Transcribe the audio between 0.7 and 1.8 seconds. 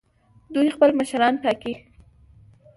خپل مشران ټاکي.